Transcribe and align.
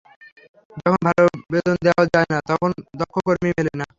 যখন 0.77 0.99
ভালো 1.07 1.21
বেতন 1.51 1.75
দেওয়া 1.85 2.03
যায় 2.13 2.27
না, 2.31 2.37
তখন 2.49 2.69
দক্ষ 2.99 3.15
কর্মী 3.25 3.49
মেলে 3.57 3.73
না। 3.73 3.85